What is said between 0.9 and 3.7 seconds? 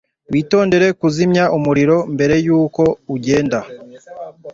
kuzimya umuriro mbere yuko ugenda.